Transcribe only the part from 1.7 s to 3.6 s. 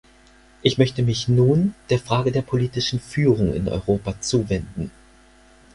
der Frage der politischen Führung